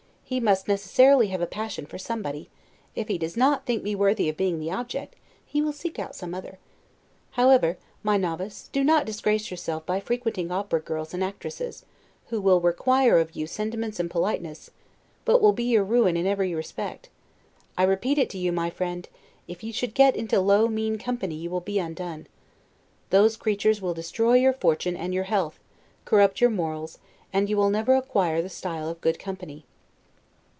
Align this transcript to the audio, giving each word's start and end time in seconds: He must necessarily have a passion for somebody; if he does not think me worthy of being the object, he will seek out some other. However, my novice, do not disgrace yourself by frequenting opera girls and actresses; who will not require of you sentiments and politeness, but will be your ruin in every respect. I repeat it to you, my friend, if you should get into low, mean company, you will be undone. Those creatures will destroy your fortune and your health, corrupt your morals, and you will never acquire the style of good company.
He 0.31 0.39
must 0.39 0.65
necessarily 0.65 1.27
have 1.27 1.41
a 1.41 1.45
passion 1.45 1.85
for 1.85 1.97
somebody; 1.97 2.49
if 2.95 3.09
he 3.09 3.17
does 3.17 3.35
not 3.35 3.65
think 3.65 3.83
me 3.83 3.95
worthy 3.95 4.29
of 4.29 4.37
being 4.37 4.61
the 4.61 4.71
object, 4.71 5.17
he 5.45 5.61
will 5.61 5.73
seek 5.73 5.99
out 5.99 6.15
some 6.15 6.33
other. 6.33 6.57
However, 7.31 7.77
my 8.01 8.15
novice, 8.15 8.69
do 8.71 8.81
not 8.81 9.05
disgrace 9.05 9.51
yourself 9.51 9.85
by 9.85 9.99
frequenting 9.99 10.49
opera 10.49 10.79
girls 10.79 11.13
and 11.13 11.21
actresses; 11.21 11.83
who 12.29 12.39
will 12.39 12.61
not 12.61 12.67
require 12.67 13.17
of 13.19 13.35
you 13.35 13.45
sentiments 13.45 13.99
and 13.99 14.09
politeness, 14.09 14.71
but 15.25 15.41
will 15.41 15.51
be 15.51 15.65
your 15.65 15.83
ruin 15.83 16.15
in 16.15 16.25
every 16.25 16.55
respect. 16.55 17.09
I 17.77 17.83
repeat 17.83 18.17
it 18.17 18.29
to 18.29 18.37
you, 18.37 18.53
my 18.53 18.69
friend, 18.69 19.09
if 19.49 19.65
you 19.65 19.73
should 19.73 19.93
get 19.93 20.15
into 20.15 20.39
low, 20.39 20.69
mean 20.69 20.97
company, 20.97 21.35
you 21.35 21.49
will 21.49 21.59
be 21.59 21.77
undone. 21.77 22.25
Those 23.09 23.35
creatures 23.35 23.81
will 23.81 23.93
destroy 23.93 24.35
your 24.35 24.53
fortune 24.53 24.95
and 24.95 25.13
your 25.13 25.25
health, 25.25 25.59
corrupt 26.05 26.39
your 26.39 26.49
morals, 26.51 26.99
and 27.33 27.49
you 27.49 27.57
will 27.57 27.69
never 27.69 27.95
acquire 27.97 28.41
the 28.41 28.47
style 28.47 28.87
of 28.87 29.01
good 29.01 29.19
company. 29.19 29.65